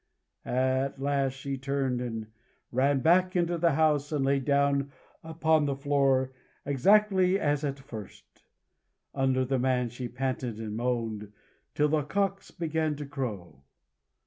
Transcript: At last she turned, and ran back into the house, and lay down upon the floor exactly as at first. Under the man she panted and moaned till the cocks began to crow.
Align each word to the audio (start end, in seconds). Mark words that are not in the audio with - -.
At 0.47 0.99
last 0.99 1.33
she 1.33 1.59
turned, 1.59 2.01
and 2.01 2.25
ran 2.71 3.01
back 3.01 3.35
into 3.35 3.59
the 3.59 3.73
house, 3.73 4.11
and 4.11 4.25
lay 4.25 4.39
down 4.39 4.91
upon 5.23 5.65
the 5.65 5.75
floor 5.75 6.33
exactly 6.65 7.39
as 7.39 7.63
at 7.63 7.77
first. 7.77 8.41
Under 9.13 9.45
the 9.45 9.59
man 9.59 9.89
she 9.89 10.07
panted 10.07 10.59
and 10.59 10.75
moaned 10.75 11.31
till 11.75 11.89
the 11.89 12.01
cocks 12.01 12.49
began 12.49 12.95
to 12.95 13.05
crow. 13.05 13.61